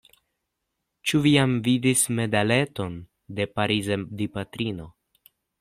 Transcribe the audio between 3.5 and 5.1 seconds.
Pariza Dipatrino?